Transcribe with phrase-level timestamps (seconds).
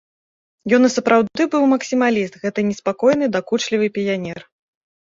[0.77, 4.39] Ён і сапраўды быў максімаліст, гэты неспакойны, дакучлівы піянер.